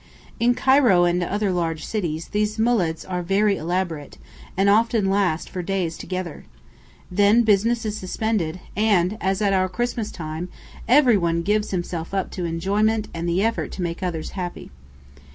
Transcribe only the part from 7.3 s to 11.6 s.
business is suspended, and, as at our Christmas time, everyone